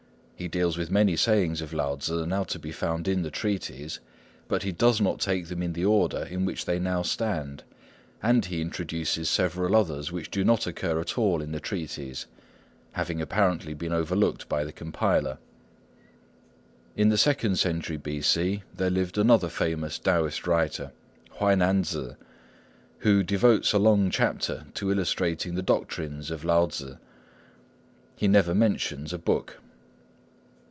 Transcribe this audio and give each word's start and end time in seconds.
He 0.35 0.47
deals 0.47 0.75
with 0.75 0.89
many 0.89 1.15
sayings 1.17 1.61
of 1.61 1.71
Lao 1.71 1.97
Tzŭ 1.97 2.27
now 2.27 2.43
to 2.45 2.57
be 2.57 2.71
found 2.71 3.07
in 3.07 3.21
the 3.21 3.29
treatise, 3.29 3.99
but 4.47 4.63
he 4.63 4.71
does 4.71 4.99
not 4.99 5.19
take 5.19 5.49
them 5.49 5.61
in 5.61 5.73
the 5.73 5.85
order 5.85 6.23
in 6.23 6.45
which 6.45 6.65
they 6.65 6.79
now 6.79 7.03
stand, 7.03 7.63
and 8.23 8.43
he 8.45 8.59
introduces 8.59 9.29
several 9.29 9.75
others 9.75 10.11
which 10.11 10.31
do 10.31 10.43
not 10.43 10.65
occur 10.65 10.99
at 10.99 11.15
all 11.15 11.43
in 11.43 11.51
the 11.51 11.59
treatise, 11.59 12.25
having 12.93 13.21
apparently 13.21 13.75
been 13.75 13.93
overlooked 13.93 14.49
by 14.49 14.63
the 14.63 14.71
compiler. 14.73 15.37
In 16.95 17.09
the 17.09 17.19
second 17.19 17.59
century 17.59 17.97
B.C. 17.97 18.63
there 18.73 18.89
lived 18.89 19.19
another 19.19 19.47
famous 19.47 19.99
Taoist 19.99 20.47
writer, 20.47 20.91
Huai 21.35 21.55
nan 21.55 21.83
Tzŭ, 21.83 22.15
who 23.01 23.21
devotes 23.21 23.73
a 23.73 23.77
long 23.77 24.09
chapter 24.09 24.65
to 24.73 24.91
illustrating 24.91 25.53
the 25.53 25.61
doctrines 25.61 26.31
of 26.31 26.43
Lao 26.43 26.65
Tzŭ. 26.65 26.97
He 28.15 28.27
never 28.27 28.55
mentions 28.55 29.13
a 29.13 29.19
book. 29.19 29.59